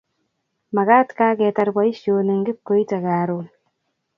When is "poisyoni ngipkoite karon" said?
1.75-3.45